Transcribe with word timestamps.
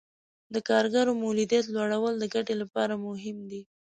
د 0.53 0.55
کارګرو 0.69 1.13
مولدیت 1.23 1.65
لوړول 1.75 2.13
د 2.19 2.25
ګټې 2.33 2.55
لپاره 2.61 2.93
مهم 3.07 3.37
دي. 3.51 3.61